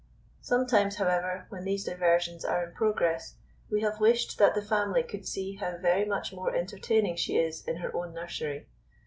Sometimes, 0.41 0.95
however, 0.95 1.45
when 1.49 1.63
these 1.63 1.83
diversions 1.85 2.43
are 2.43 2.63
in 2.63 2.73
progress, 2.73 3.35
we 3.69 3.81
have 3.83 3.99
wished 3.99 4.39
that 4.39 4.55
the 4.55 4.61
family 4.63 5.03
could 5.03 5.27
see 5.27 5.57
how 5.57 5.77
very 5.77 6.05
much 6.05 6.33
more 6.33 6.55
entertaining 6.55 7.15
she 7.15 7.37
is 7.37 7.63
in 7.67 7.75
her 7.75 7.95
own 7.95 8.15
nursery. 8.15 8.67